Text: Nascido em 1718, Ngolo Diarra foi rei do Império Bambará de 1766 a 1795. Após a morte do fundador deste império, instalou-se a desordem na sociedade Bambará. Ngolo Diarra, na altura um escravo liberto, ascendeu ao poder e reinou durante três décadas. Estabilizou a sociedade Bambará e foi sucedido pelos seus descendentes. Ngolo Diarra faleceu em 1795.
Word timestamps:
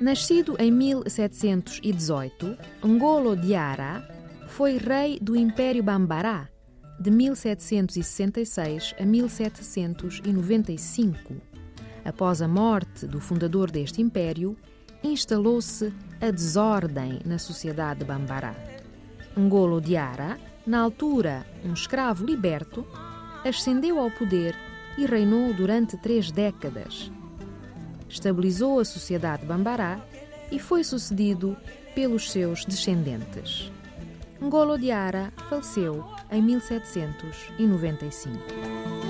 Nascido 0.00 0.54
em 0.58 0.70
1718, 0.70 2.56
Ngolo 2.84 3.36
Diarra 3.36 4.06
foi 4.48 4.76
rei 4.76 5.18
do 5.18 5.34
Império 5.34 5.82
Bambará 5.82 6.48
de 7.00 7.10
1766 7.10 8.94
a 9.00 9.04
1795. 9.04 11.34
Após 12.04 12.42
a 12.42 12.48
morte 12.48 13.06
do 13.06 13.18
fundador 13.18 13.70
deste 13.70 14.02
império, 14.02 14.54
instalou-se 15.02 15.90
a 16.20 16.30
desordem 16.30 17.20
na 17.24 17.38
sociedade 17.38 18.04
Bambará. 18.04 18.54
Ngolo 19.38 19.80
Diarra, 19.80 20.38
na 20.66 20.80
altura 20.80 21.46
um 21.64 21.72
escravo 21.72 22.24
liberto, 22.24 22.86
ascendeu 23.44 23.98
ao 23.98 24.10
poder 24.10 24.54
e 24.96 25.06
reinou 25.06 25.52
durante 25.52 25.96
três 25.96 26.30
décadas. 26.30 27.10
Estabilizou 28.14 28.78
a 28.78 28.84
sociedade 28.84 29.44
Bambará 29.44 29.98
e 30.50 30.58
foi 30.60 30.84
sucedido 30.84 31.56
pelos 31.96 32.30
seus 32.30 32.64
descendentes. 32.64 33.72
Ngolo 34.40 34.78
Diarra 34.78 35.32
faleceu 35.48 36.04
em 36.30 36.40
1795. 36.40 39.03